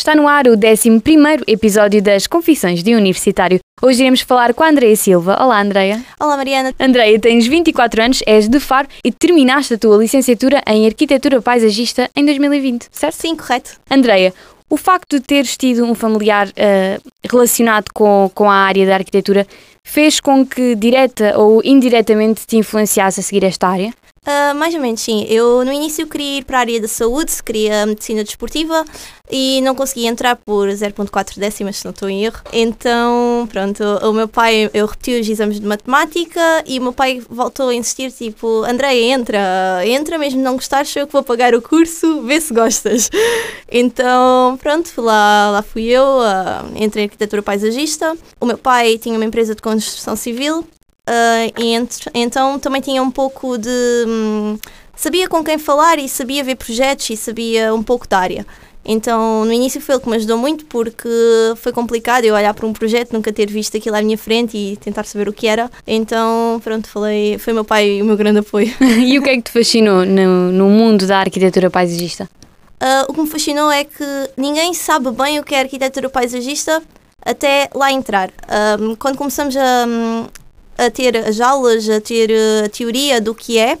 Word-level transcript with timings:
Está 0.00 0.14
no 0.14 0.26
ar 0.26 0.46
o 0.46 0.52
11 0.52 1.44
episódio 1.46 2.00
das 2.00 2.26
Confissões 2.26 2.82
de 2.82 2.94
Universitário. 2.94 3.58
Hoje 3.82 4.00
iremos 4.00 4.22
falar 4.22 4.54
com 4.54 4.64
a 4.64 4.70
Andreia 4.70 4.96
Silva. 4.96 5.36
Olá, 5.38 5.60
Andreia. 5.60 6.02
Olá, 6.18 6.38
Mariana. 6.38 6.74
Andreia, 6.80 7.20
tens 7.20 7.46
24 7.46 8.04
anos, 8.04 8.22
és 8.26 8.48
de 8.48 8.58
Faro 8.58 8.88
e 9.04 9.12
terminaste 9.12 9.74
a 9.74 9.78
tua 9.78 9.98
licenciatura 9.98 10.62
em 10.66 10.86
Arquitetura 10.86 11.42
Paisagista 11.42 12.08
em 12.16 12.24
2020, 12.24 12.88
certo? 12.90 13.16
Sim, 13.16 13.36
correto. 13.36 13.72
Andreia, 13.90 14.32
o 14.70 14.78
facto 14.78 15.18
de 15.18 15.20
teres 15.20 15.54
tido 15.58 15.84
um 15.84 15.94
familiar 15.94 16.48
uh, 16.48 17.10
relacionado 17.30 17.90
com, 17.92 18.30
com 18.34 18.50
a 18.50 18.54
área 18.54 18.86
da 18.86 18.94
arquitetura 18.94 19.46
fez 19.84 20.18
com 20.18 20.46
que, 20.46 20.74
direta 20.76 21.38
ou 21.38 21.60
indiretamente, 21.62 22.46
te 22.46 22.56
influenciasse 22.56 23.20
a 23.20 23.22
seguir 23.22 23.44
esta 23.44 23.68
área? 23.68 23.92
Uh, 24.26 24.54
mais 24.54 24.74
ou 24.74 24.80
menos, 24.82 25.00
sim. 25.00 25.24
Eu 25.30 25.64
no 25.64 25.72
início 25.72 26.06
queria 26.06 26.38
ir 26.38 26.44
para 26.44 26.58
a 26.58 26.60
área 26.60 26.78
da 26.78 26.86
saúde, 26.86 27.42
queria 27.42 27.86
medicina 27.86 28.22
desportiva 28.22 28.84
e 29.30 29.62
não 29.62 29.74
conseguia 29.74 30.10
entrar 30.10 30.36
por 30.36 30.68
0.4 30.68 31.38
décimas, 31.38 31.78
se 31.78 31.86
não 31.86 31.90
estou 31.90 32.06
em 32.08 32.24
erro. 32.24 32.38
Então, 32.52 33.48
pronto, 33.50 33.82
o, 33.82 34.10
o 34.10 34.12
meu 34.12 34.28
pai, 34.28 34.68
eu 34.74 34.84
repeti 34.84 35.18
os 35.18 35.26
exames 35.26 35.58
de 35.58 35.66
matemática 35.66 36.62
e 36.66 36.78
o 36.78 36.82
meu 36.82 36.92
pai 36.92 37.22
voltou 37.30 37.70
a 37.70 37.74
insistir, 37.74 38.12
tipo, 38.12 38.62
Andréia, 38.64 39.14
entra, 39.14 39.40
entra, 39.86 40.18
mesmo 40.18 40.42
não 40.42 40.54
gostares, 40.54 40.90
sou 40.90 41.00
eu 41.00 41.06
que 41.06 41.14
vou 41.14 41.22
pagar 41.22 41.54
o 41.54 41.62
curso, 41.62 42.20
vê 42.22 42.38
se 42.40 42.52
gostas. 42.52 43.08
Então, 43.72 44.58
pronto, 44.60 45.00
lá, 45.00 45.50
lá 45.50 45.62
fui 45.62 45.84
eu, 45.84 46.04
uh, 46.04 46.76
entrei 46.76 47.04
em 47.04 47.06
arquitetura 47.06 47.42
paisagista. 47.42 48.14
O 48.38 48.44
meu 48.44 48.58
pai 48.58 48.98
tinha 48.98 49.16
uma 49.16 49.24
empresa 49.24 49.54
de 49.54 49.62
construção 49.62 50.14
civil 50.14 50.66
Uh, 51.10 51.60
entre, 51.60 52.08
então 52.14 52.56
também 52.60 52.80
tinha 52.80 53.02
um 53.02 53.10
pouco 53.10 53.58
de. 53.58 53.68
Hum, 54.06 54.56
sabia 54.94 55.28
com 55.28 55.42
quem 55.42 55.58
falar 55.58 55.98
e 55.98 56.08
sabia 56.08 56.44
ver 56.44 56.54
projetos 56.54 57.10
e 57.10 57.16
sabia 57.16 57.74
um 57.74 57.82
pouco 57.82 58.06
da 58.06 58.18
área. 58.18 58.46
Então, 58.84 59.44
no 59.44 59.52
início 59.52 59.80
foi 59.80 59.96
ele 59.96 60.02
que 60.02 60.08
me 60.08 60.16
ajudou 60.16 60.38
muito 60.38 60.64
porque 60.66 61.08
foi 61.56 61.72
complicado 61.72 62.24
eu 62.24 62.34
olhar 62.34 62.54
para 62.54 62.64
um 62.66 62.72
projeto, 62.72 63.12
nunca 63.12 63.32
ter 63.32 63.50
visto 63.50 63.76
aquilo 63.76 63.96
à 63.96 64.02
minha 64.02 64.16
frente 64.16 64.56
e 64.56 64.76
tentar 64.76 65.04
saber 65.04 65.28
o 65.28 65.32
que 65.32 65.46
era. 65.48 65.68
Então, 65.86 66.60
pronto, 66.62 66.88
falei, 66.88 67.38
foi 67.38 67.52
meu 67.52 67.64
pai 67.64 68.00
o 68.00 68.04
meu 68.04 68.16
grande 68.16 68.38
apoio. 68.38 68.72
e 68.80 69.18
o 69.18 69.22
que 69.22 69.30
é 69.30 69.36
que 69.36 69.42
te 69.42 69.50
fascinou 69.50 70.06
no, 70.06 70.52
no 70.52 70.68
mundo 70.68 71.06
da 71.06 71.18
arquitetura 71.18 71.68
paisagista? 71.68 72.28
Uh, 72.82 73.10
o 73.10 73.14
que 73.14 73.20
me 73.20 73.26
fascinou 73.26 73.70
é 73.70 73.84
que 73.84 74.04
ninguém 74.36 74.72
sabe 74.72 75.10
bem 75.10 75.38
o 75.38 75.44
que 75.44 75.54
é 75.54 75.60
arquitetura 75.60 76.08
paisagista 76.08 76.82
até 77.22 77.68
lá 77.74 77.92
entrar. 77.92 78.30
Um, 78.80 78.94
quando 78.94 79.18
começamos 79.18 79.54
a, 79.56 79.86
hum, 79.86 80.26
a 80.86 80.90
ter 80.90 81.16
as 81.16 81.40
aulas, 81.40 81.88
a 81.88 82.00
ter 82.00 82.30
eh, 82.30 82.64
a 82.64 82.68
teoria 82.68 83.20
do 83.20 83.34
que 83.34 83.58
é, 83.58 83.78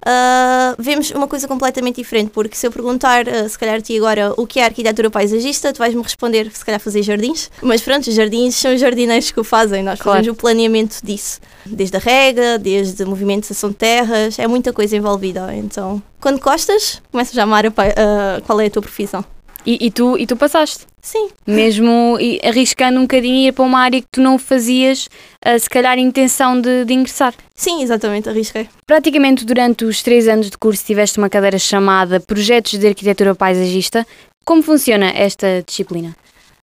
Uh, 0.00 0.74
vemos 0.78 1.10
uma 1.10 1.28
coisa 1.28 1.46
completamente 1.46 1.96
diferente, 1.96 2.30
porque 2.30 2.56
se 2.56 2.66
eu 2.66 2.72
perguntar, 2.72 3.28
uh, 3.28 3.46
se 3.46 3.58
calhar 3.58 3.76
a 3.76 3.80
ti 3.82 3.98
agora, 3.98 4.32
o 4.36 4.46
que 4.46 4.58
é 4.58 4.64
arquitetura 4.64 5.10
paisagista, 5.10 5.74
tu 5.74 5.78
vais-me 5.78 6.02
responder, 6.02 6.50
se 6.52 6.64
calhar, 6.64 6.80
fazer 6.80 7.02
jardins. 7.02 7.50
Mas 7.60 7.82
pronto, 7.82 8.08
os 8.08 8.14
jardins 8.14 8.56
são 8.56 8.72
os 8.72 8.80
jardineiros 8.80 9.30
que 9.30 9.38
o 9.38 9.44
fazem, 9.44 9.82
nós 9.82 10.00
claro. 10.00 10.18
fazemos 10.18 10.38
o 10.38 10.40
planeamento 10.40 11.00
disso. 11.04 11.38
Desde 11.66 11.98
a 11.98 12.00
rega, 12.00 12.58
desde 12.58 13.02
a 13.02 13.06
movimentação 13.06 13.68
de 13.68 13.76
terras, 13.76 14.38
é 14.38 14.46
muita 14.46 14.72
coisa 14.72 14.96
envolvida. 14.96 15.54
Então, 15.54 16.02
quando 16.18 16.40
gostas, 16.40 17.02
começas 17.12 17.36
a 17.36 17.42
amar 17.42 17.66
a, 17.66 17.68
uh, 17.68 18.42
qual 18.46 18.58
é 18.58 18.66
a 18.66 18.70
tua 18.70 18.82
profissão. 18.82 19.22
E, 19.66 19.86
e, 19.86 19.90
tu, 19.90 20.16
e 20.16 20.26
tu 20.26 20.34
passaste? 20.34 20.86
Sim. 21.02 21.30
Mesmo 21.46 22.18
arriscando 22.42 22.98
um 22.98 23.02
bocadinho 23.02 23.48
ir 23.48 23.52
para 23.52 23.64
uma 23.64 23.80
área 23.80 24.00
que 24.00 24.08
tu 24.10 24.20
não 24.20 24.38
fazias, 24.38 25.08
uh, 25.46 25.58
se 25.58 25.68
calhar, 25.68 25.98
intenção 25.98 26.60
de, 26.60 26.84
de, 26.84 26.92
ingressar. 26.92 27.34
Sim, 27.54 27.82
exatamente, 27.82 28.28
arrisquei. 28.28 28.68
Praticamente 28.86 29.44
durante 29.44 29.84
os 29.84 30.02
três 30.02 30.28
anos 30.28 30.50
de 30.50 30.58
curso 30.58 30.84
tiveste 30.84 31.18
uma 31.18 31.30
cadeira 31.30 31.58
chamada 31.58 32.20
Projetos 32.20 32.78
de 32.78 32.86
Arquitetura 32.86 33.34
Paisagista. 33.34 34.06
Como 34.44 34.62
funciona 34.62 35.10
esta 35.10 35.62
disciplina? 35.66 36.14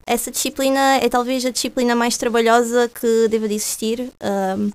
Essa 0.07 0.31
disciplina 0.31 0.97
é 0.97 1.09
talvez 1.09 1.47
a 1.47 1.51
disciplina 1.51 1.95
mais 1.95 2.17
trabalhosa 2.17 2.89
que 2.89 3.29
deva 3.29 3.49
de 3.49 3.55
existir. 3.55 4.11
Um, 4.23 4.71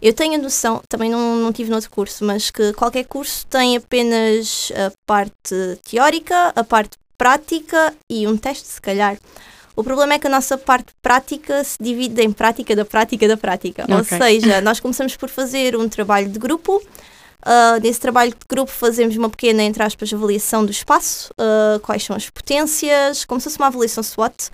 eu 0.00 0.14
tenho 0.14 0.36
a 0.36 0.38
noção, 0.38 0.80
também 0.88 1.10
não, 1.10 1.36
não 1.36 1.52
tive 1.52 1.68
no 1.68 1.76
outro 1.76 1.90
curso, 1.90 2.24
mas 2.24 2.50
que 2.50 2.72
qualquer 2.72 3.04
curso 3.04 3.46
tem 3.46 3.76
apenas 3.76 4.72
a 4.74 4.90
parte 5.04 5.54
teórica, 5.84 6.52
a 6.56 6.64
parte 6.64 6.96
prática 7.20 7.92
e 8.08 8.26
um 8.26 8.34
teste, 8.34 8.66
se 8.66 8.80
calhar. 8.80 9.18
O 9.76 9.84
problema 9.84 10.14
é 10.14 10.18
que 10.18 10.26
a 10.26 10.30
nossa 10.30 10.56
parte 10.56 10.94
prática 11.02 11.62
se 11.62 11.76
divide 11.78 12.22
em 12.22 12.32
prática 12.32 12.74
da 12.74 12.82
prática 12.82 13.28
da 13.28 13.36
prática. 13.36 13.84
Okay. 13.84 13.94
Ou 13.94 14.04
seja, 14.04 14.62
nós 14.62 14.80
começamos 14.80 15.16
por 15.16 15.28
fazer 15.28 15.76
um 15.76 15.86
trabalho 15.86 16.30
de 16.30 16.38
grupo. 16.38 16.76
Uh, 16.76 17.78
nesse 17.82 18.00
trabalho 18.00 18.30
de 18.30 18.46
grupo 18.48 18.70
fazemos 18.72 19.18
uma 19.18 19.28
pequena, 19.28 19.62
entre 19.62 19.82
aspas, 19.82 20.10
avaliação 20.14 20.64
do 20.64 20.72
espaço, 20.72 21.30
uh, 21.32 21.78
quais 21.80 22.02
são 22.02 22.16
as 22.16 22.30
potências, 22.30 23.26
como 23.26 23.38
se 23.38 23.44
fosse 23.44 23.58
uma 23.58 23.66
avaliação 23.66 24.02
SWOT. 24.02 24.50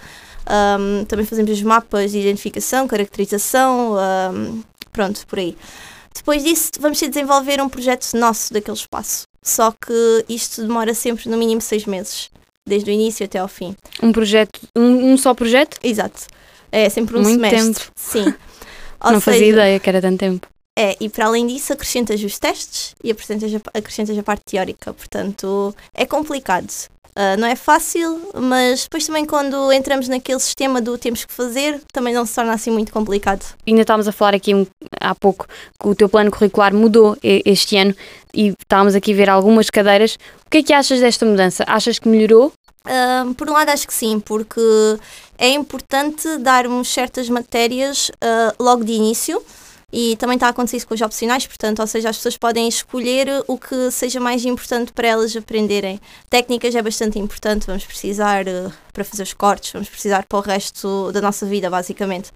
Um, 0.49 1.05
também 1.05 1.25
fazemos 1.25 1.53
os 1.53 1.62
mapas 1.62 2.10
de 2.10 2.19
identificação, 2.19 2.88
caracterização, 2.88 3.94
um, 3.94 4.62
pronto, 4.93 5.25
por 5.28 5.38
aí. 5.38 5.56
Depois 6.12 6.43
disso, 6.43 6.72
vamos 6.81 6.99
desenvolver 6.99 7.60
um 7.62 7.69
projeto 7.69 8.12
nosso 8.15 8.53
daquele 8.53 8.76
espaço. 8.76 9.25
Só 9.41 9.71
que 9.71 10.25
isto 10.28 10.62
demora 10.62 10.94
sempre 10.94 11.28
no 11.28 11.37
mínimo 11.37 11.60
seis 11.60 11.87
meses 11.87 12.28
desde 12.66 12.91
o 12.91 12.93
início 12.93 13.25
até 13.25 13.38
ao 13.38 13.49
fim. 13.49 13.77
Um 14.03 14.12
projeto, 14.12 14.60
um, 14.77 15.12
um 15.12 15.16
só 15.16 15.32
projeto? 15.34 15.78
Exato. 15.82 16.27
É 16.72 16.88
sempre 16.88 17.16
um 17.16 17.22
Muito 17.22 17.34
semestre. 17.41 17.84
Tempo. 17.84 17.93
Sim. 17.94 18.34
Ou 19.00 19.12
Não 19.12 19.21
seja, 19.21 19.21
fazia 19.21 19.47
ideia 19.47 19.81
que 19.81 19.88
era 19.88 20.00
tanto 20.00 20.19
tempo. 20.19 20.49
É, 20.78 20.94
e 21.00 21.09
para 21.09 21.26
além 21.26 21.47
disso 21.47 21.72
acrescentas 21.72 22.22
os 22.22 22.38
testes 22.38 22.94
e 23.03 23.10
acrescentas 23.10 23.55
a, 23.55 23.78
acrescentas 23.78 24.19
a 24.19 24.22
parte 24.22 24.43
teórica, 24.44 24.93
portanto 24.93 25.75
é 25.94 26.05
complicado. 26.05 26.71
Uh, 27.16 27.41
não 27.41 27.49
é 27.49 27.56
fácil, 27.56 28.21
mas 28.34 28.82
depois 28.82 29.06
também 29.06 29.25
quando 29.25 29.72
entramos 29.72 30.06
naquele 30.06 30.38
sistema 30.38 30.82
do 30.82 30.99
temos 30.99 31.25
que 31.25 31.32
fazer, 31.32 31.81
também 31.91 32.12
não 32.12 32.27
se 32.27 32.34
torna 32.34 32.53
assim 32.53 32.71
muito 32.71 32.93
complicado. 32.93 33.43
Ainda 33.66 33.81
estávamos 33.81 34.06
a 34.06 34.12
falar 34.12 34.34
aqui 34.34 34.54
um, 34.54 34.66
há 35.00 35.15
pouco 35.15 35.47
que 35.81 35.88
o 35.88 35.94
teu 35.94 36.10
plano 36.10 36.31
curricular 36.31 36.75
mudou 36.75 37.16
este 37.22 37.78
ano 37.78 37.94
e 38.34 38.49
estávamos 38.49 38.94
aqui 38.94 39.15
a 39.15 39.16
ver 39.16 39.31
algumas 39.31 39.71
cadeiras. 39.71 40.19
O 40.44 40.50
que 40.50 40.59
é 40.59 40.62
que 40.62 40.72
achas 40.75 41.00
desta 41.00 41.25
mudança? 41.25 41.65
Achas 41.66 41.99
que 41.99 42.06
melhorou? 42.06 42.53
Uh, 42.84 43.32
por 43.34 43.49
um 43.49 43.55
lado 43.55 43.71
acho 43.71 43.87
que 43.87 43.94
sim, 43.94 44.21
porque 44.21 44.60
é 45.38 45.49
importante 45.49 46.37
darmos 46.37 46.88
certas 46.93 47.31
matérias 47.31 48.10
uh, 48.10 48.62
logo 48.62 48.84
de 48.84 48.93
início 48.93 49.43
e 49.99 50.15
também 50.17 50.34
está 50.34 50.49
a 50.49 50.51
acontecer 50.51 50.77
isso 50.77 50.87
com 50.87 50.93
os 50.93 51.01
opcionais, 51.01 51.47
portanto, 51.47 51.81
ou 51.81 51.87
seja, 51.87 52.11
as 52.11 52.19
pessoas 52.19 52.37
podem 52.37 52.69
escolher 52.69 53.43
o 53.49 53.57
que 53.57 53.91
seja 53.91 54.21
mais 54.21 54.45
importante 54.45 54.93
para 54.93 55.09
elas 55.09 55.34
aprenderem. 55.34 55.99
Técnicas 56.29 56.75
é 56.75 56.83
bastante 56.83 57.19
importante, 57.19 57.67
vamos 57.67 57.87
precisar 57.87 58.47
uh, 58.47 58.71
para 58.93 59.03
fazer 59.03 59.23
os 59.23 59.33
cortes, 59.33 59.73
vamos 59.73 59.89
precisar 59.89 60.27
para 60.29 60.39
o 60.39 60.43
resto 60.43 61.11
da 61.12 61.23
nossa 61.23 61.47
vida, 61.47 61.71
basicamente. 61.71 62.31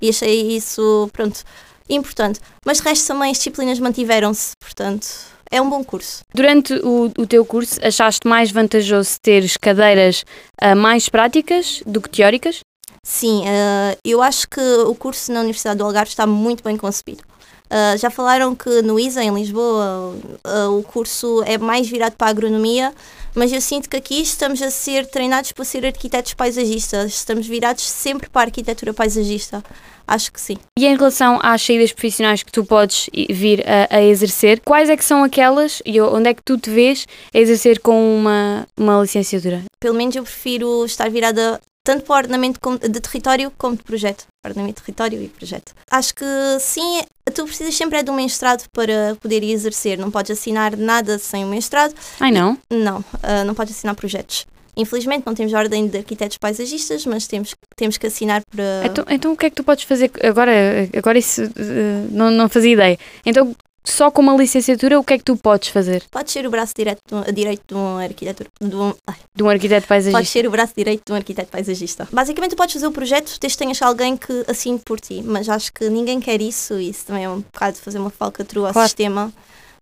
E 0.00 0.08
achei 0.08 0.56
isso, 0.56 1.10
pronto, 1.12 1.42
importante. 1.88 2.38
Mas 2.64 2.78
de 2.78 2.84
resto 2.84 3.08
também 3.08 3.32
as 3.32 3.38
disciplinas 3.38 3.80
mantiveram-se, 3.80 4.52
portanto, 4.60 5.08
é 5.50 5.60
um 5.60 5.68
bom 5.68 5.82
curso. 5.82 6.20
Durante 6.32 6.74
o, 6.74 7.06
o 7.18 7.26
teu 7.26 7.44
curso, 7.44 7.84
achaste 7.84 8.28
mais 8.28 8.52
vantajoso 8.52 9.18
teres 9.20 9.56
cadeiras 9.56 10.24
uh, 10.62 10.76
mais 10.76 11.08
práticas 11.08 11.82
do 11.84 12.00
que 12.00 12.08
teóricas? 12.08 12.60
Sim, 13.02 13.42
uh, 13.42 13.98
eu 14.04 14.20
acho 14.22 14.48
que 14.48 14.60
o 14.60 14.94
curso 14.94 15.32
na 15.32 15.40
Universidade 15.40 15.78
do 15.78 15.84
Algarve 15.84 16.10
está 16.10 16.26
muito 16.26 16.62
bem 16.62 16.76
concebido. 16.76 17.22
Uh, 17.70 17.96
já 17.96 18.10
falaram 18.10 18.54
que 18.54 18.82
no 18.82 18.98
ISA, 18.98 19.22
em 19.22 19.32
Lisboa, 19.32 20.14
uh, 20.44 20.76
o 20.76 20.82
curso 20.82 21.42
é 21.46 21.56
mais 21.56 21.88
virado 21.88 22.16
para 22.16 22.26
a 22.26 22.30
agronomia, 22.30 22.92
mas 23.32 23.52
eu 23.52 23.60
sinto 23.60 23.88
que 23.88 23.96
aqui 23.96 24.20
estamos 24.20 24.60
a 24.60 24.70
ser 24.72 25.06
treinados 25.06 25.52
para 25.52 25.64
ser 25.64 25.86
arquitetos 25.86 26.34
paisagistas, 26.34 27.12
estamos 27.12 27.46
virados 27.46 27.84
sempre 27.84 28.28
para 28.28 28.42
a 28.42 28.44
arquitetura 28.46 28.92
paisagista. 28.92 29.62
Acho 30.04 30.32
que 30.32 30.40
sim. 30.40 30.56
E 30.76 30.84
em 30.84 30.96
relação 30.96 31.38
às 31.40 31.62
saídas 31.62 31.92
profissionais 31.92 32.42
que 32.42 32.50
tu 32.50 32.64
podes 32.64 33.08
vir 33.30 33.64
a, 33.64 33.98
a 33.98 34.02
exercer, 34.02 34.60
quais 34.64 34.90
é 34.90 34.96
que 34.96 35.04
são 35.04 35.22
aquelas 35.22 35.80
e 35.86 36.00
onde 36.00 36.28
é 36.28 36.34
que 36.34 36.42
tu 36.42 36.58
te 36.58 36.68
vês 36.68 37.06
a 37.32 37.38
exercer 37.38 37.78
com 37.78 38.16
uma, 38.16 38.66
uma 38.76 39.00
licenciatura? 39.00 39.62
Pelo 39.78 39.94
menos 39.94 40.16
eu 40.16 40.24
prefiro 40.24 40.84
estar 40.84 41.08
virada 41.08 41.60
tanto 41.84 42.04
para 42.04 42.14
o 42.14 42.16
ordenamento 42.18 42.60
de 42.78 43.00
território 43.00 43.52
como 43.56 43.76
de 43.76 43.82
projeto. 43.82 44.26
Ordenamento 44.44 44.80
de 44.80 44.86
território 44.86 45.22
e 45.22 45.28
projeto. 45.28 45.74
Acho 45.90 46.14
que 46.14 46.24
sim, 46.60 47.02
tu 47.34 47.44
precisas 47.44 47.74
sempre 47.74 47.98
é 47.98 48.02
de 48.02 48.10
um 48.10 48.14
mestrado 48.14 48.64
para 48.72 49.16
poder 49.20 49.42
exercer. 49.42 49.98
Não 49.98 50.10
podes 50.10 50.30
assinar 50.30 50.76
nada 50.76 51.18
sem 51.18 51.44
um 51.44 51.50
mestrado. 51.50 51.94
Ai 52.18 52.30
não? 52.30 52.56
Não, 52.70 52.98
uh, 52.98 53.44
não 53.46 53.54
podes 53.54 53.76
assinar 53.76 53.94
projetos. 53.94 54.46
Infelizmente 54.76 55.24
não 55.26 55.34
temos 55.34 55.52
ordem 55.52 55.88
de 55.88 55.98
arquitetos 55.98 56.38
paisagistas, 56.38 57.04
mas 57.04 57.26
temos, 57.26 57.54
temos 57.76 57.98
que 57.98 58.06
assinar 58.06 58.40
para. 58.50 58.82
Então, 58.84 59.04
então 59.08 59.32
o 59.32 59.36
que 59.36 59.46
é 59.46 59.50
que 59.50 59.56
tu 59.56 59.64
podes 59.64 59.84
fazer 59.84 60.10
agora? 60.22 60.52
Agora 60.96 61.18
isso 61.18 61.42
uh, 61.42 62.08
não, 62.10 62.30
não 62.30 62.48
fazia 62.48 62.72
ideia. 62.72 62.98
Então 63.26 63.54
só 63.82 64.10
com 64.10 64.20
uma 64.22 64.36
licenciatura, 64.36 64.98
o 65.00 65.04
que 65.04 65.14
é 65.14 65.18
que 65.18 65.24
tu 65.24 65.36
podes 65.36 65.68
fazer 65.70 66.02
Podes 66.10 66.32
ser 66.32 66.46
o 66.46 66.50
braço 66.50 66.72
direito, 66.76 67.00
direito 67.34 67.62
de 67.68 67.74
um 67.74 67.96
arquiteto. 67.98 68.44
De 68.60 68.76
um, 68.76 68.92
ai, 69.06 69.16
de 69.34 69.42
um 69.42 69.48
arquiteto 69.48 69.86
paisagista? 69.86 70.18
Podes 70.18 70.30
ser 70.30 70.46
o 70.46 70.50
braço 70.50 70.72
direito 70.76 71.02
de 71.06 71.12
um 71.12 71.16
arquiteto 71.16 71.50
paisagista. 71.50 72.08
Basicamente, 72.12 72.50
tu 72.52 72.56
podes 72.56 72.74
fazer 72.74 72.86
o 72.86 72.92
projeto 72.92 73.36
desde 73.40 73.56
que 73.56 73.64
tenhas 73.64 73.80
alguém 73.82 74.16
que 74.16 74.44
assine 74.48 74.78
por 74.78 75.00
ti, 75.00 75.22
mas 75.24 75.48
acho 75.48 75.72
que 75.72 75.88
ninguém 75.88 76.20
quer 76.20 76.40
isso 76.40 76.78
isso 76.78 77.06
também 77.06 77.24
é 77.24 77.28
um 77.30 77.40
bocado 77.40 77.76
fazer 77.78 77.98
uma 77.98 78.10
falcatrua 78.10 78.68
ao 78.68 78.72
Claro. 78.72 78.88
sistema. 78.88 79.32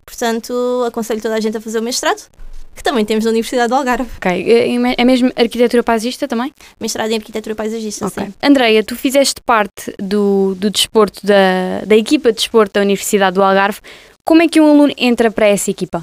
Portanto, 0.08 0.84
aconselho 0.86 1.20
toda 1.20 1.34
a 1.34 1.40
gente 1.40 1.56
a 1.58 1.60
fazer 1.60 1.78
o 1.78 1.82
mestrado, 1.82 2.26
que 2.74 2.82
também 2.82 3.04
temos 3.04 3.26
na 3.26 3.30
Universidade 3.30 3.68
do 3.68 3.74
Algarve. 3.74 4.08
Ok. 4.16 4.30
É 4.30 5.02
é 5.02 5.04
mesmo 5.04 5.30
arquitetura 5.36 5.82
paisagista 5.82 6.26
também? 6.26 6.50
Mestrado 6.80 7.10
em 7.10 7.16
Arquitetura 7.16 7.54
Paisagista, 7.54 8.06
Ok. 8.06 8.24
sim. 8.24 8.32
Andreia, 8.42 8.82
tu 8.82 8.96
fizeste 8.96 9.42
parte 9.42 9.92
do, 9.98 10.54
do 10.56 10.70
desporto, 10.70 11.20
da, 11.26 11.82
da 11.86 11.94
equipa 11.96 12.30
de 12.32 12.36
desporto 12.38 12.74
da 12.74 12.80
Universidade 12.80 13.34
do 13.34 13.42
Algarve. 13.42 13.80
Como 14.24 14.40
é 14.42 14.48
que 14.48 14.60
um 14.60 14.70
aluno 14.70 14.94
entra 14.96 15.30
para 15.30 15.46
essa 15.46 15.70
equipa? 15.70 16.02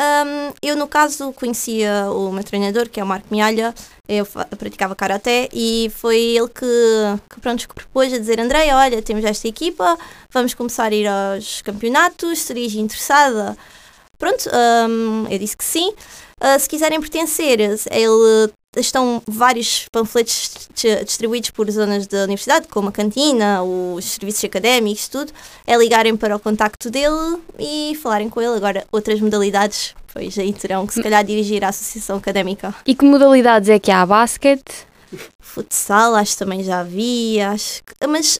Um, 0.00 0.54
eu, 0.62 0.76
no 0.76 0.88
caso, 0.88 1.30
conhecia 1.34 2.10
o 2.10 2.32
meu 2.32 2.42
treinador, 2.42 2.88
que 2.88 2.98
é 2.98 3.04
o 3.04 3.06
Marco 3.06 3.28
Mialha. 3.30 3.74
Eu 4.08 4.24
praticava 4.24 4.96
karaté 4.96 5.48
e 5.52 5.92
foi 5.94 6.18
ele 6.18 6.48
que, 6.48 6.64
que 7.28 7.40
pronto, 7.40 7.68
que 7.68 7.74
propôs 7.74 8.12
a 8.12 8.18
dizer: 8.18 8.40
André, 8.40 8.74
olha, 8.74 9.02
temos 9.02 9.24
esta 9.24 9.46
equipa, 9.46 9.98
vamos 10.32 10.54
começar 10.54 10.90
a 10.90 10.94
ir 10.94 11.06
aos 11.06 11.60
campeonatos, 11.60 12.38
serias 12.38 12.72
interessada? 12.74 13.56
Pronto, 14.18 14.48
um, 14.88 15.26
eu 15.28 15.38
disse 15.38 15.56
que 15.56 15.64
sim. 15.64 15.90
Uh, 16.42 16.58
se 16.58 16.68
quiserem 16.68 16.98
pertencer, 17.00 17.60
ele, 17.60 18.52
estão 18.76 19.22
vários 19.26 19.86
panfletos 19.90 20.68
dis- 20.74 21.04
distribuídos 21.04 21.50
por 21.50 21.68
zonas 21.70 22.06
da 22.06 22.18
universidade, 22.18 22.68
como 22.68 22.88
a 22.88 22.92
cantina, 22.92 23.62
os 23.62 24.04
serviços 24.04 24.44
académicos, 24.44 25.08
tudo. 25.08 25.32
É 25.66 25.76
ligarem 25.76 26.16
para 26.16 26.36
o 26.36 26.40
contacto 26.40 26.90
dele 26.90 27.38
e 27.58 27.98
falarem 28.00 28.28
com 28.28 28.40
ele. 28.40 28.54
Agora, 28.56 28.86
outras 28.92 29.20
modalidades, 29.20 29.94
pois 30.12 30.38
aí 30.38 30.52
terão 30.52 30.86
que 30.86 30.94
se 30.94 31.02
calhar 31.02 31.24
dirigir 31.24 31.64
à 31.64 31.68
associação 31.68 32.18
académica. 32.18 32.74
E 32.86 32.94
que 32.94 33.04
modalidades 33.04 33.68
é 33.68 33.78
que 33.78 33.90
há? 33.90 34.06
Basquete? 34.06 34.88
Futsal, 35.40 36.14
acho 36.14 36.32
que 36.32 36.38
também 36.38 36.62
já 36.62 36.84
vi, 36.84 37.40
acho 37.40 37.82
que... 37.82 38.06
Mas 38.06 38.38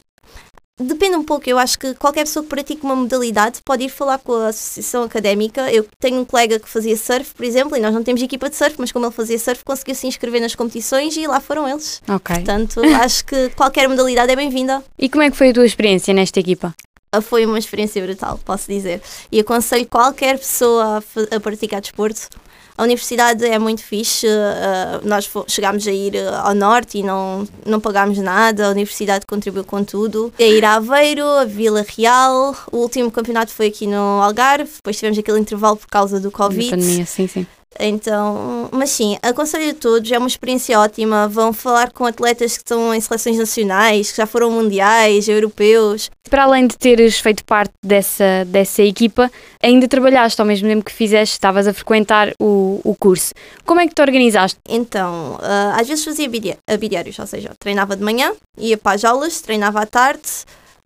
depende 0.80 1.16
um 1.16 1.24
pouco, 1.24 1.48
eu 1.48 1.58
acho 1.58 1.78
que 1.78 1.94
qualquer 1.94 2.24
pessoa 2.24 2.42
que 2.42 2.48
pratique 2.48 2.82
uma 2.82 2.96
modalidade 2.96 3.60
pode 3.64 3.84
ir 3.84 3.88
falar 3.88 4.18
com 4.18 4.32
a 4.34 4.48
associação 4.48 5.02
académica. 5.02 5.70
Eu 5.72 5.86
tenho 5.98 6.20
um 6.20 6.24
colega 6.24 6.58
que 6.58 6.68
fazia 6.68 6.96
surf, 6.96 7.34
por 7.34 7.44
exemplo, 7.44 7.76
e 7.76 7.80
nós 7.80 7.92
não 7.94 8.02
temos 8.02 8.22
equipa 8.22 8.48
de 8.48 8.56
surf, 8.56 8.76
mas 8.78 8.90
como 8.90 9.06
ele 9.06 9.12
fazia 9.12 9.38
surf, 9.38 9.64
conseguiu 9.64 9.94
se 9.94 10.06
inscrever 10.06 10.40
nas 10.40 10.54
competições 10.54 11.16
e 11.16 11.26
lá 11.26 11.40
foram 11.40 11.68
eles. 11.68 12.02
Ok. 12.08 12.36
Portanto, 12.36 12.80
acho 13.02 13.24
que 13.24 13.50
qualquer 13.50 13.88
modalidade 13.88 14.32
é 14.32 14.36
bem-vinda. 14.36 14.82
E 14.98 15.08
como 15.08 15.22
é 15.22 15.30
que 15.30 15.36
foi 15.36 15.50
a 15.50 15.54
tua 15.54 15.66
experiência 15.66 16.12
nesta 16.14 16.40
equipa? 16.40 16.74
Ah, 17.12 17.20
Foi 17.20 17.44
uma 17.44 17.58
experiência 17.58 18.00
brutal, 18.02 18.38
posso 18.44 18.68
dizer. 18.70 19.02
E 19.32 19.40
aconselho 19.40 19.86
qualquer 19.86 20.38
pessoa 20.38 21.02
a, 21.32 21.36
a 21.36 21.40
praticar 21.40 21.80
desporto. 21.80 22.28
A 22.76 22.82
universidade 22.82 23.44
é 23.44 23.58
muito 23.58 23.82
fixe. 23.82 24.26
ah, 24.28 25.00
nós 25.04 25.28
chegámos 25.46 25.86
a 25.86 25.92
ir 25.92 26.16
ah, 26.16 26.48
ao 26.48 26.54
norte 26.54 26.98
e 26.98 27.02
não, 27.02 27.46
não 27.66 27.80
pagámos 27.80 28.18
nada. 28.18 28.68
A 28.68 28.70
universidade 28.70 29.26
contribuiu 29.26 29.64
com 29.64 29.84
tudo. 29.84 30.32
A 30.38 30.42
ir 30.42 30.64
a 30.64 30.74
Aveiro, 30.74 31.24
a 31.24 31.44
Vila 31.44 31.84
Real. 31.96 32.56
O 32.72 32.78
último 32.78 33.10
campeonato 33.10 33.52
foi 33.52 33.66
aqui 33.66 33.86
no 33.86 34.20
Algarve. 34.22 34.70
Depois 34.76 34.96
tivemos 34.96 35.18
aquele 35.18 35.38
intervalo 35.38 35.76
por 35.76 35.88
causa 35.88 36.18
do 36.20 36.30
Covid. 36.30 36.70
pandemia, 36.70 37.06
sim, 37.06 37.26
sim. 37.26 37.46
Então, 37.78 38.68
mas 38.72 38.90
sim, 38.90 39.16
aconselho 39.22 39.70
a 39.70 39.74
todos, 39.74 40.10
é 40.10 40.18
uma 40.18 40.26
experiência 40.26 40.78
ótima. 40.78 41.28
Vão 41.28 41.52
falar 41.52 41.92
com 41.92 42.04
atletas 42.04 42.52
que 42.52 42.58
estão 42.64 42.92
em 42.94 43.00
seleções 43.00 43.38
nacionais, 43.38 44.10
que 44.10 44.16
já 44.16 44.26
foram 44.26 44.50
mundiais, 44.50 45.28
europeus. 45.28 46.10
Para 46.28 46.44
além 46.44 46.66
de 46.66 46.76
teres 46.76 47.18
feito 47.18 47.44
parte 47.44 47.72
dessa, 47.84 48.44
dessa 48.46 48.82
equipa, 48.82 49.30
ainda 49.62 49.88
trabalhaste 49.88 50.40
ao 50.40 50.46
mesmo 50.46 50.68
tempo 50.68 50.84
que 50.84 50.92
fizeste, 50.92 51.34
estavas 51.34 51.66
a 51.66 51.72
frequentar 51.72 52.32
o, 52.40 52.80
o 52.84 52.94
curso. 52.94 53.32
Como 53.64 53.80
é 53.80 53.86
que 53.88 53.94
te 53.94 54.02
organizaste? 54.02 54.58
Então, 54.68 55.38
ah, 55.40 55.76
às 55.80 55.88
vezes 55.88 56.04
fazia 56.04 56.28
bidi- 56.28 56.56
a 56.68 56.76
bidiários, 56.76 57.18
ou 57.18 57.26
seja, 57.26 57.50
treinava 57.58 57.96
de 57.96 58.02
manhã, 58.02 58.32
ia 58.58 58.76
para 58.76 58.96
as 58.96 59.04
aulas, 59.04 59.40
treinava 59.40 59.80
à 59.80 59.86
tarde. 59.86 60.22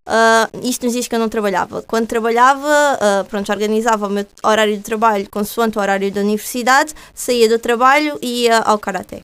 Ah, 0.06 0.48
isto 0.62 0.84
nos 0.84 0.92
dias 0.92 1.08
que 1.08 1.14
eu 1.14 1.18
não 1.18 1.28
trabalhava. 1.28 1.82
Quando 1.82 2.06
trabalhava, 2.06 2.68
ah, 3.00 3.24
pronto, 3.28 3.50
organizava 3.50 4.06
o 4.06 4.10
meu 4.10 4.26
horário 4.42 4.76
de 4.76 4.82
trabalho 4.82 5.28
consoante 5.30 5.78
o 5.78 5.80
horário 5.80 6.10
da 6.12 6.20
universidade, 6.20 6.92
saía 7.14 7.48
do 7.48 7.58
trabalho 7.58 8.18
e 8.20 8.44
ia 8.44 8.58
ao 8.58 8.78
karaté. 8.78 9.22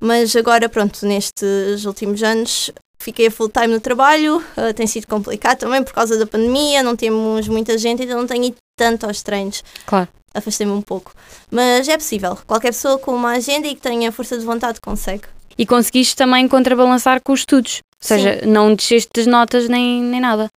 Mas 0.00 0.34
agora, 0.34 0.68
pronto, 0.68 1.04
nestes 1.04 1.84
últimos 1.84 2.22
anos 2.22 2.70
fiquei 2.98 3.30
full 3.30 3.48
time 3.48 3.68
no 3.68 3.80
trabalho, 3.80 4.42
ah, 4.56 4.72
tem 4.72 4.86
sido 4.86 5.06
complicado 5.06 5.58
também 5.58 5.82
por 5.82 5.92
causa 5.92 6.18
da 6.18 6.26
pandemia, 6.26 6.82
não 6.82 6.94
temos 6.96 7.48
muita 7.48 7.76
gente, 7.78 8.02
então 8.04 8.18
não 8.18 8.26
tenho 8.26 8.44
ido 8.44 8.56
tanto 8.76 9.06
aos 9.06 9.22
treinos 9.22 9.62
Claro. 9.84 10.08
afastei-me 10.34 10.72
um 10.72 10.80
pouco. 10.82 11.12
Mas 11.50 11.88
é 11.88 11.96
possível. 11.98 12.38
Qualquer 12.46 12.68
pessoa 12.68 12.98
com 12.98 13.14
uma 13.14 13.32
agenda 13.32 13.66
e 13.66 13.74
que 13.74 13.80
tenha 13.80 14.12
força 14.12 14.38
de 14.38 14.44
vontade 14.44 14.80
consegue. 14.80 15.24
E 15.58 15.66
conseguiste 15.66 16.16
também 16.16 16.48
contrabalançar 16.48 17.20
com 17.22 17.32
os 17.32 17.40
estudos. 17.40 17.80
Ou 18.02 18.06
seja, 18.08 18.40
não 18.46 18.74
desceste 18.74 19.10
das 19.14 19.26
notas 19.26 19.68
nem, 19.68 20.02
nem 20.02 20.20
nada. 20.20 20.48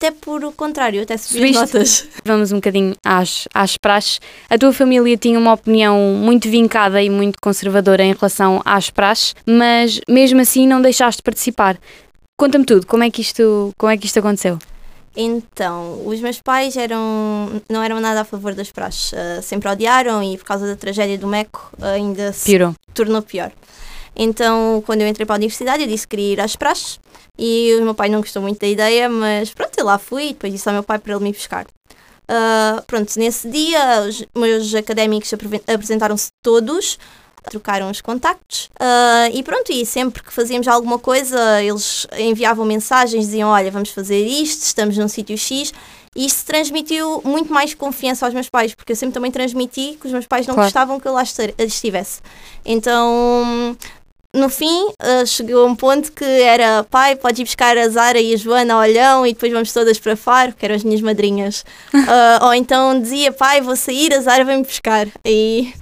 Até 0.00 0.12
por 0.12 0.44
o 0.44 0.52
contrário, 0.52 1.02
até 1.02 1.16
subir 1.16 1.38
Subiste? 1.52 1.58
notas. 1.58 2.08
Vamos 2.24 2.52
um 2.52 2.56
bocadinho 2.56 2.94
às, 3.04 3.48
às 3.52 3.76
praxes. 3.76 4.20
A 4.48 4.56
tua 4.56 4.72
família 4.72 5.16
tinha 5.16 5.36
uma 5.36 5.52
opinião 5.54 5.98
muito 6.14 6.48
vincada 6.48 7.02
e 7.02 7.10
muito 7.10 7.36
conservadora 7.42 8.04
em 8.04 8.12
relação 8.12 8.62
às 8.64 8.90
praxes, 8.90 9.34
mas 9.44 10.00
mesmo 10.08 10.40
assim 10.40 10.68
não 10.68 10.80
deixaste 10.80 11.18
de 11.18 11.24
participar. 11.24 11.76
Conta-me 12.38 12.64
tudo, 12.64 12.86
como 12.86 13.02
é 13.02 13.10
que 13.10 13.20
isto, 13.20 13.72
como 13.76 13.90
é 13.90 13.96
que 13.96 14.06
isto 14.06 14.20
aconteceu? 14.20 14.56
Então, 15.16 16.06
os 16.06 16.20
meus 16.20 16.40
pais 16.40 16.76
eram, 16.76 17.60
não 17.68 17.82
eram 17.82 17.98
nada 17.98 18.20
a 18.20 18.24
favor 18.24 18.54
das 18.54 18.70
praxes. 18.70 19.12
Ah, 19.12 19.42
sempre 19.42 19.68
odiaram 19.68 20.22
e 20.22 20.38
por 20.38 20.44
causa 20.44 20.64
da 20.64 20.76
tragédia 20.76 21.18
do 21.18 21.26
Meco 21.26 21.72
ainda 21.82 22.32
se 22.32 22.44
Piorou. 22.44 22.72
tornou 22.94 23.20
pior. 23.20 23.50
Então, 24.18 24.82
quando 24.84 25.02
eu 25.02 25.08
entrei 25.08 25.24
para 25.24 25.36
a 25.36 25.38
universidade, 25.38 25.82
eu 25.84 25.88
disse 25.88 26.06
que 26.06 26.16
queria 26.16 26.32
ir 26.32 26.40
às 26.40 26.56
praxes 26.56 26.98
e 27.38 27.76
o 27.80 27.84
meu 27.84 27.94
pai 27.94 28.08
não 28.08 28.20
gostou 28.20 28.42
muito 28.42 28.58
da 28.58 28.66
ideia, 28.66 29.08
mas 29.08 29.50
pronto, 29.54 29.78
eu 29.78 29.84
lá 29.84 29.96
fui 29.96 30.24
e 30.24 30.32
depois 30.32 30.52
disse 30.52 30.68
ao 30.68 30.72
meu 30.74 30.82
pai 30.82 30.98
para 30.98 31.14
ele 31.14 31.22
me 31.24 31.32
buscar. 31.32 31.64
Ah, 32.26 32.82
pronto, 32.86 33.16
nesse 33.18 33.48
dia, 33.48 34.02
os 34.08 34.24
meus 34.36 34.74
académicos 34.74 35.32
apresentaram-se 35.72 36.28
todos, 36.42 36.98
trocaram 37.48 37.90
os 37.90 38.00
contactos 38.02 38.68
ah, 38.78 39.28
e 39.32 39.42
pronto, 39.42 39.70
e 39.72 39.86
sempre 39.86 40.22
que 40.22 40.32
fazíamos 40.32 40.66
alguma 40.68 40.98
coisa, 40.98 41.62
eles 41.62 42.06
enviavam 42.18 42.66
mensagens, 42.66 43.24
diziam: 43.26 43.48
Olha, 43.48 43.70
vamos 43.70 43.90
fazer 43.90 44.26
isto, 44.26 44.62
estamos 44.62 44.98
num 44.98 45.08
sítio 45.08 45.38
X. 45.38 45.72
E 46.16 46.24
isto 46.26 46.44
transmitiu 46.46 47.22
muito 47.24 47.52
mais 47.52 47.74
confiança 47.74 48.26
aos 48.26 48.34
meus 48.34 48.48
pais, 48.48 48.74
porque 48.74 48.90
eu 48.90 48.96
sempre 48.96 49.14
também 49.14 49.30
transmiti 49.30 49.96
que 50.00 50.06
os 50.06 50.12
meus 50.12 50.26
pais 50.26 50.46
não 50.48 50.54
Claro. 50.54 50.66
gostavam 50.66 50.98
que 50.98 51.06
eu 51.06 51.12
lá 51.12 51.22
estivesse. 51.58 52.20
Então, 52.64 53.76
no 54.36 54.48
fim, 54.48 54.88
eh, 55.02 55.24
chegou 55.24 55.64
a 55.64 55.66
um 55.66 55.74
ponto 55.74 56.12
que 56.12 56.24
era 56.24 56.84
pai, 56.84 57.16
pode 57.16 57.40
ir 57.40 57.44
buscar 57.44 57.78
a 57.78 57.88
Zara 57.88 58.20
e 58.20 58.34
a 58.34 58.36
Joana 58.36 58.74
ao 58.74 58.80
Olhão 58.80 59.26
e 59.26 59.32
depois 59.32 59.50
vamos 59.52 59.72
todas 59.72 59.98
para 59.98 60.16
Faro, 60.16 60.52
que 60.54 60.64
eram 60.64 60.74
as 60.74 60.84
minhas 60.84 61.00
madrinhas. 61.00 61.64
Ah, 61.94 62.40
ou 62.46 62.54
então 62.54 63.00
dizia, 63.00 63.32
pai, 63.32 63.60
vou 63.60 63.74
sair, 63.74 64.12
a 64.12 64.20
Zara 64.20 64.44
vem-me 64.44 64.64
buscar. 64.64 65.08
E 65.24 65.72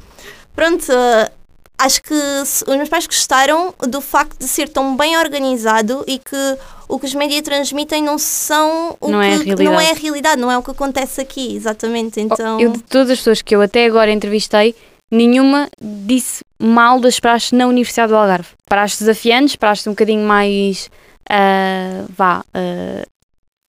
pronto, 0.54 0.84
eh, 0.92 1.30
acho 1.76 2.00
que 2.02 2.14
os 2.14 2.76
meus 2.76 2.88
pais 2.88 3.06
gostaram 3.06 3.74
do 3.80 4.00
facto 4.00 4.38
de 4.38 4.46
ser 4.46 4.68
tão 4.68 4.96
bem 4.96 5.18
organizado 5.18 6.04
e 6.06 6.18
que 6.18 6.56
o 6.88 7.00
que 7.00 7.06
os 7.06 7.14
média 7.14 7.42
transmitem 7.42 8.00
não 8.00 8.16
são 8.16 8.96
o 9.00 9.08
Não 9.08 9.20
que 9.20 9.26
é 9.26 9.32
a 9.32 9.36
não 9.38 9.44
realidade. 9.44 9.84
é 9.84 9.90
a 9.90 9.94
realidade, 9.94 10.40
não 10.40 10.50
é 10.52 10.56
o 10.56 10.62
que 10.62 10.70
acontece 10.70 11.20
aqui, 11.20 11.56
exatamente. 11.56 12.20
Então, 12.20 12.60
Eu, 12.60 12.70
de 12.70 12.78
todas 12.84 13.10
as 13.10 13.18
pessoas 13.18 13.42
que 13.42 13.56
eu 13.56 13.60
até 13.60 13.84
agora 13.86 14.12
entrevistei, 14.12 14.76
nenhuma 15.10 15.68
disse 15.80 16.42
mal 16.58 17.00
das 17.00 17.20
praxes 17.20 17.52
na 17.52 17.66
Universidade 17.66 18.10
do 18.12 18.16
Algarve. 18.16 18.48
Praxes 18.66 19.00
desafiantes, 19.00 19.56
praxes 19.56 19.86
um 19.86 19.90
bocadinho 19.90 20.26
mais. 20.26 20.90
ah, 21.28 22.04
vá. 22.10 22.44
ah, 22.54 23.04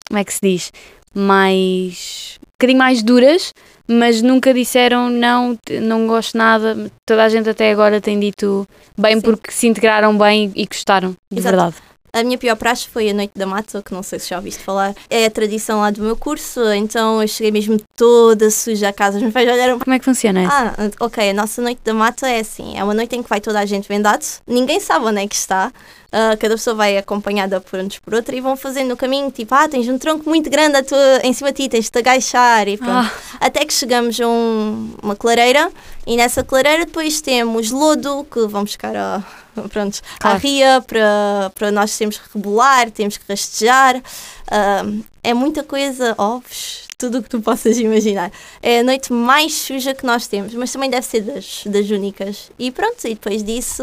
como 0.09 0.21
é 0.21 0.25
que 0.25 0.33
se 0.33 0.41
diz? 0.43 0.73
Mais. 1.15 2.39
um 2.41 2.53
bocadinho 2.59 2.79
mais 2.79 3.03
duras, 3.03 3.53
mas 3.89 4.23
nunca 4.23 4.55
disseram 4.55 5.11
não, 5.11 5.59
não 5.83 6.07
gosto 6.07 6.39
nada. 6.39 6.91
Toda 7.05 7.25
a 7.25 7.29
gente 7.29 7.49
até 7.49 7.71
agora 7.71 8.01
tem 8.01 8.19
dito 8.19 8.67
bem 8.97 9.17
Sim. 9.17 9.21
porque 9.23 9.51
se 9.51 9.67
integraram 9.67 10.17
bem 10.17 10.53
e 10.55 10.65
gostaram, 10.67 11.15
de 11.31 11.39
Exato. 11.39 11.57
verdade. 11.57 11.77
A 12.19 12.25
minha 12.25 12.39
pior 12.39 12.57
praxe 12.57 12.89
foi 12.91 13.11
a 13.11 13.15
Noite 13.15 13.33
da 13.37 13.45
Mata, 13.47 13.83
que 13.83 13.93
não 13.93 14.03
sei 14.03 14.19
se 14.19 14.31
já 14.31 14.37
ouviste 14.37 14.63
falar. 14.63 14.95
É 15.11 15.27
a 15.27 15.31
tradição 15.31 15.81
lá 15.81 15.91
do 15.91 16.01
meu 16.01 16.17
curso, 16.17 16.61
então 16.73 17.21
eu 17.21 17.29
cheguei 17.29 17.53
mesmo 17.53 17.79
toda 17.95 18.51
suja 18.51 18.89
a 18.89 18.93
casa. 18.93 19.17
Os 19.19 19.23
meus 19.23 19.35
pais 19.35 19.47
olharam 19.47 19.79
Como 19.79 19.93
é 19.95 19.99
que 19.99 20.05
funciona 20.07 20.43
isso? 20.43 20.51
Ah, 20.51 20.75
ok, 21.01 21.29
a 21.29 21.35
nossa 21.35 21.61
Noite 21.61 21.81
da 21.85 21.93
Mata 21.93 22.27
é 22.27 22.41
assim: 22.41 22.79
é 22.79 22.83
uma 22.83 22.95
noite 22.95 23.15
em 23.15 23.23
que 23.23 23.29
vai 23.29 23.39
toda 23.41 23.61
a 23.61 23.67
gente 23.67 23.87
vendado, 23.87 24.25
ninguém 24.47 24.81
sabe 24.81 25.05
onde 25.05 25.21
é 25.23 25.27
que 25.29 25.35
está, 25.35 25.71
ah, 26.11 26.35
cada 26.41 26.55
pessoa 26.55 26.75
vai 26.75 26.97
acompanhada 26.97 27.61
por 27.61 27.79
uns 27.81 27.99
por 27.99 28.15
outra 28.15 28.35
e 28.35 28.41
vão 28.41 28.57
fazendo 28.57 28.93
o 28.93 28.97
caminho, 28.97 29.31
tipo, 29.31 29.55
ah, 29.55 29.69
tens 29.69 29.87
um 29.87 29.99
tronco 29.99 30.27
muito 30.27 30.49
grande 30.49 30.83
tua- 30.85 31.21
em 31.23 31.35
cima 31.35 31.53
de 31.53 31.65
ti, 31.65 31.69
tens 31.69 31.85
de 31.85 31.91
te 31.91 31.99
agachar 31.99 32.67
e 32.67 32.79
pronto. 32.79 32.93
Ah, 32.93 33.13
Até 33.41 33.63
que 33.67 33.75
chegamos 33.75 34.19
a 34.19 34.27
um- 34.27 34.95
uma 35.03 35.15
clareira 35.15 35.71
e 36.07 36.17
nessa 36.17 36.43
clareira 36.43 36.87
depois 36.87 37.21
temos 37.21 37.71
lodo 37.71 38.27
que 38.33 38.47
vão 38.47 38.65
buscar 38.65 38.97
a- 38.97 39.23
pronto, 39.69 40.01
Claro. 40.19 40.37
à 40.37 40.39
ria 40.39 40.85
para, 40.87 41.51
para 41.55 41.71
nós 41.71 41.97
temos 41.97 42.19
que 42.19 42.29
rebolar, 42.35 42.91
temos 42.91 43.17
que 43.17 43.25
rastejar. 43.29 44.03
Ahm, 44.51 45.01
é 45.23 45.35
muita 45.35 45.65
coisa, 45.65 46.15
ovos, 46.19 46.87
tudo 46.97 47.19
o 47.19 47.23
que 47.23 47.29
tu 47.29 47.41
possas 47.41 47.79
imaginar. 47.79 48.31
É 48.63 48.79
a 48.81 48.83
noite 48.85 49.13
mais 49.13 49.53
suja 49.55 49.93
que 49.93 50.07
nós 50.07 50.27
temos, 50.29 50.55
mas 50.55 50.71
também 50.73 50.89
deve 50.89 51.05
ser 51.05 51.21
das, 51.23 51.65
das 51.67 51.91
únicas. 51.91 52.51
E 52.59 52.71
pronto, 52.71 53.05
e 53.05 53.11
depois 53.11 53.43
disso 53.43 53.83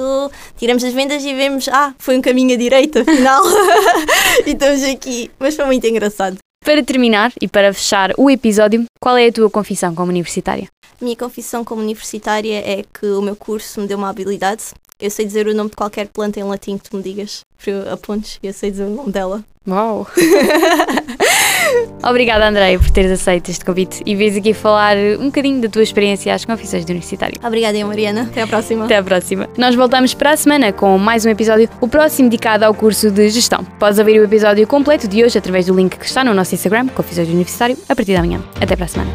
tiramos 0.57 0.83
as 0.83 0.93
vendas 0.93 1.23
e 1.23 1.33
vemos, 1.33 1.67
ah, 1.67 1.93
foi 1.99 2.17
um 2.17 2.21
caminho 2.21 2.53
à 2.53 2.57
direita, 2.57 3.01
afinal. 3.01 3.43
e 4.47 4.51
estamos 4.51 4.83
aqui. 4.83 5.29
Mas 5.37 5.55
foi 5.55 5.65
muito 5.65 5.85
engraçado. 5.85 6.37
Para 6.63 6.81
terminar 6.81 7.33
e 7.41 7.47
para 7.47 7.73
fechar 7.73 8.13
o 8.17 8.29
episódio, 8.29 8.85
qual 8.99 9.17
é 9.17 9.27
a 9.27 9.31
tua 9.31 9.49
confissão 9.49 9.93
como 9.93 10.09
universitária? 10.09 10.69
Minha 11.01 11.17
confissão 11.17 11.63
como 11.65 11.81
universitária 11.81 12.57
é 12.59 12.83
que 12.83 13.05
o 13.05 13.21
meu 13.21 13.35
curso 13.35 13.81
me 13.81 13.87
deu 13.87 13.97
uma 13.97 14.09
habilidade. 14.09 14.63
Eu 14.97 15.11
sei 15.11 15.25
dizer 15.25 15.45
o 15.45 15.53
nome 15.53 15.71
de 15.71 15.75
qualquer 15.75 16.07
planta 16.07 16.39
em 16.39 16.43
latim 16.43 16.77
que 16.77 16.89
tu 16.89 16.95
me 16.95 17.03
digas, 17.03 17.41
para 17.61 17.71
eu 17.73 17.93
apontes, 17.93 18.39
e 18.41 18.47
eu 18.47 18.53
sei 18.53 18.71
dizer 18.71 18.85
o 18.85 18.89
nome 18.89 19.11
dela. 19.11 19.43
Uau! 19.67 20.07
Obrigada, 22.03 22.47
Andréia, 22.47 22.77
por 22.77 22.89
teres 22.89 23.11
aceito 23.11 23.49
este 23.49 23.63
convite 23.63 24.01
e 24.05 24.15
vês 24.15 24.35
aqui 24.35 24.53
falar 24.53 24.95
um 25.19 25.25
bocadinho 25.25 25.61
da 25.61 25.69
tua 25.69 25.83
experiência 25.83 26.33
às 26.33 26.45
confissões 26.45 26.85
do 26.85 26.89
universitário. 26.89 27.39
Obrigada, 27.43 27.83
Mariana. 27.85 28.23
Até 28.23 28.41
à 28.41 28.47
próxima. 28.47 28.85
Até 28.85 28.97
à 28.97 29.03
próxima. 29.03 29.49
Nós 29.57 29.75
voltamos 29.75 30.13
para 30.13 30.31
a 30.31 30.37
semana 30.37 30.71
com 30.71 30.97
mais 30.97 31.25
um 31.25 31.29
episódio, 31.29 31.69
o 31.79 31.87
próximo 31.87 32.29
dedicado 32.29 32.65
ao 32.65 32.73
curso 32.73 33.09
de 33.11 33.29
gestão. 33.29 33.63
Podes 33.79 33.99
ouvir 33.99 34.19
o 34.19 34.23
episódio 34.23 34.65
completo 34.67 35.07
de 35.07 35.23
hoje 35.23 35.37
através 35.37 35.65
do 35.65 35.75
link 35.75 35.97
que 35.97 36.05
está 36.05 36.23
no 36.23 36.33
nosso 36.33 36.53
Instagram, 36.55 36.87
Confissões 36.87 37.27
do 37.27 37.33
Universitário, 37.33 37.77
a 37.87 37.95
partir 37.95 38.13
da 38.13 38.19
manhã. 38.19 38.41
Até 38.59 38.75
para 38.75 38.85
a 38.85 38.87
semana. 38.87 39.11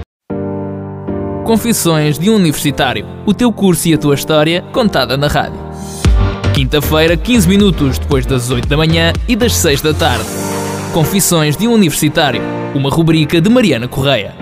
Confissões 1.45 2.19
de 2.19 2.29
um 2.29 2.35
Universitário. 2.35 3.07
O 3.27 3.33
teu 3.33 3.51
curso 3.53 3.89
e 3.89 3.95
a 3.95 3.99
tua 3.99 4.15
história 4.15 4.63
contada 4.73 5.17
na 5.17 5.29
rádio. 5.29 5.59
Quinta-feira, 6.55 7.17
15 7.17 7.49
minutos 7.49 7.99
depois 7.99 8.27
das 8.27 8.51
8 8.51 8.69
da 8.69 8.77
manhã 8.77 9.13
e 9.27 9.37
das 9.37 9.57
6 9.57 9.81
da 9.81 9.95
tarde. 9.95 10.58
Confissões 10.93 11.57
de 11.57 11.69
um 11.69 11.73
Universitário. 11.73 12.41
Uma 12.75 12.91
rubrica 12.91 13.41
de 13.41 13.51
Mariana 13.51 13.87
Correia. 13.87 14.35